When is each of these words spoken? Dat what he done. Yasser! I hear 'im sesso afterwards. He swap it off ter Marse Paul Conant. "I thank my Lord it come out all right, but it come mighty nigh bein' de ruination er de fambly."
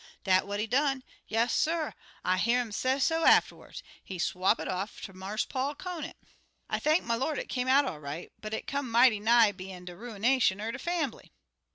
Dat 0.23 0.47
what 0.47 0.59
he 0.59 0.65
done. 0.65 1.03
Yasser! 1.27 1.93
I 2.25 2.37
hear 2.39 2.59
'im 2.59 2.71
sesso 2.71 3.23
afterwards. 3.23 3.83
He 4.03 4.17
swap 4.17 4.59
it 4.59 4.67
off 4.67 4.99
ter 4.99 5.13
Marse 5.13 5.45
Paul 5.45 5.75
Conant. 5.75 6.17
"I 6.71 6.79
thank 6.79 7.03
my 7.03 7.13
Lord 7.13 7.37
it 7.37 7.53
come 7.53 7.67
out 7.67 7.85
all 7.85 7.99
right, 7.99 8.31
but 8.41 8.51
it 8.55 8.65
come 8.65 8.89
mighty 8.89 9.19
nigh 9.19 9.51
bein' 9.51 9.85
de 9.85 9.95
ruination 9.95 10.59
er 10.59 10.71
de 10.71 10.79
fambly." 10.79 11.29